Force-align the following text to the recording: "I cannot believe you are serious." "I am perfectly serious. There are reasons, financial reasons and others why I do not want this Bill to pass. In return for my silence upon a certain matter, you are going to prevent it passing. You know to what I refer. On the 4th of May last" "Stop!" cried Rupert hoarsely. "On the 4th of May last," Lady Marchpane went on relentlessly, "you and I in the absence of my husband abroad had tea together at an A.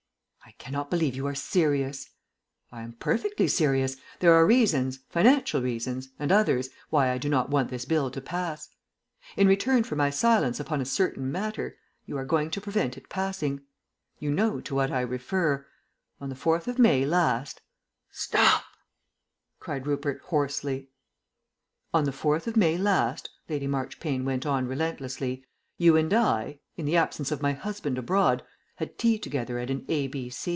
"I 0.43 0.63
cannot 0.63 0.89
believe 0.91 1.15
you 1.15 1.25
are 1.27 1.33
serious." 1.35 2.09
"I 2.71 2.81
am 2.81 2.93
perfectly 2.93 3.47
serious. 3.47 3.95
There 4.19 4.33
are 4.33 4.45
reasons, 4.45 4.99
financial 5.09 5.59
reasons 5.61 6.09
and 6.19 6.31
others 6.31 6.69
why 6.91 7.09
I 7.09 7.17
do 7.17 7.29
not 7.29 7.49
want 7.49 7.69
this 7.69 7.85
Bill 7.85 8.11
to 8.11 8.21
pass. 8.21 8.69
In 9.35 9.47
return 9.47 9.83
for 9.83 9.95
my 9.95 10.09
silence 10.11 10.59
upon 10.59 10.79
a 10.81 10.85
certain 10.85 11.31
matter, 11.31 11.77
you 12.05 12.15
are 12.17 12.25
going 12.25 12.51
to 12.51 12.61
prevent 12.61 12.95
it 12.95 13.09
passing. 13.09 13.61
You 14.19 14.29
know 14.29 14.59
to 14.61 14.75
what 14.75 14.91
I 14.91 15.01
refer. 15.01 15.65
On 16.19 16.29
the 16.29 16.35
4th 16.35 16.67
of 16.67 16.77
May 16.77 17.05
last" 17.05 17.61
"Stop!" 18.11 18.65
cried 19.59 19.87
Rupert 19.87 20.21
hoarsely. 20.25 20.89
"On 21.93 22.03
the 22.03 22.11
4th 22.11 22.45
of 22.45 22.55
May 22.57 22.77
last," 22.77 23.29
Lady 23.49 23.67
Marchpane 23.67 24.25
went 24.25 24.45
on 24.45 24.67
relentlessly, 24.67 25.43
"you 25.77 25.95
and 25.97 26.13
I 26.13 26.59
in 26.75 26.85
the 26.85 26.97
absence 26.97 27.31
of 27.31 27.41
my 27.41 27.53
husband 27.53 27.97
abroad 27.97 28.43
had 28.75 28.97
tea 28.97 29.19
together 29.19 29.59
at 29.59 29.69
an 29.69 29.85
A. 29.89 30.31